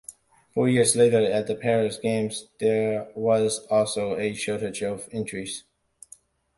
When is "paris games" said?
1.53-2.47